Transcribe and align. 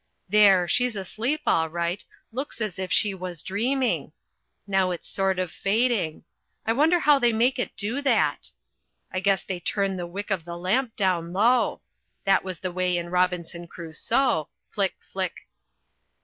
There! 0.27 0.67
she's 0.67 0.95
asleep 0.95 1.41
all 1.45 1.69
right 1.69 2.03
looks 2.31 2.59
as 2.59 2.79
if 2.79 2.91
she 2.91 3.13
was 3.13 3.43
dreaming. 3.43 4.13
Now 4.65 4.89
it's 4.89 5.07
sort 5.07 5.37
of 5.37 5.51
fading. 5.51 6.23
I 6.65 6.73
wonder 6.73 7.01
how 7.01 7.19
they 7.19 7.31
make 7.31 7.59
it 7.59 7.77
do 7.77 8.01
that? 8.01 8.49
I 9.13 9.19
guess 9.19 9.43
they 9.43 9.59
turn 9.59 9.97
the 9.97 10.07
wick 10.07 10.31
of 10.31 10.43
the 10.43 10.57
lamp 10.57 10.95
down 10.95 11.33
low: 11.33 11.81
that 12.23 12.43
was 12.43 12.61
the 12.61 12.71
way 12.71 12.97
in 12.97 13.11
Robinson 13.11 13.67
Crusoe 13.67 14.49
Flick, 14.71 14.95
flick! 14.99 15.45